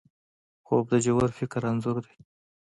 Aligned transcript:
خوب 0.65 0.85
د 0.91 0.95
ژور 1.05 1.29
فکر 1.39 1.61
انځور 1.69 1.97
دی 2.07 2.17